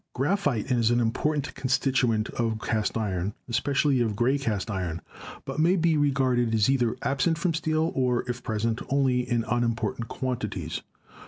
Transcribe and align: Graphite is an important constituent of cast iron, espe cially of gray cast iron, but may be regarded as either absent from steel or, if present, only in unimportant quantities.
Graphite 0.13 0.71
is 0.71 0.89
an 0.89 0.99
important 0.99 1.53
constituent 1.53 2.31
of 2.31 2.59
cast 2.59 2.97
iron, 2.97 3.35
espe 3.47 3.71
cially 3.71 4.03
of 4.03 4.15
gray 4.15 4.35
cast 4.39 4.71
iron, 4.71 5.01
but 5.45 5.59
may 5.59 5.75
be 5.75 5.95
regarded 5.95 6.55
as 6.55 6.71
either 6.71 6.95
absent 7.03 7.37
from 7.37 7.53
steel 7.53 7.91
or, 7.93 8.23
if 8.27 8.41
present, 8.41 8.81
only 8.89 9.19
in 9.19 9.43
unimportant 9.47 10.07
quantities. 10.07 10.81